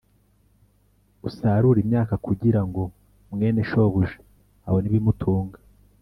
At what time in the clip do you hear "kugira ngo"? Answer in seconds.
2.25-2.81